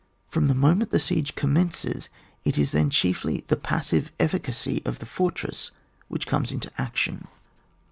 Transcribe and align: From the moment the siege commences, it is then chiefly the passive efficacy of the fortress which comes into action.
From 0.29 0.47
the 0.47 0.55
moment 0.55 0.89
the 0.89 0.99
siege 0.99 1.35
commences, 1.35 2.09
it 2.43 2.57
is 2.57 2.71
then 2.71 2.89
chiefly 2.89 3.43
the 3.49 3.55
passive 3.55 4.11
efficacy 4.19 4.81
of 4.83 4.97
the 4.97 5.05
fortress 5.05 5.69
which 6.07 6.25
comes 6.25 6.51
into 6.51 6.71
action. 6.75 7.27